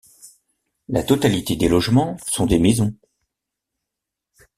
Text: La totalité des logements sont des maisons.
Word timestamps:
La 0.87 1.03
totalité 1.03 1.55
des 1.55 1.69
logements 1.69 2.17
sont 2.25 2.47
des 2.47 2.57
maisons. 2.57 2.95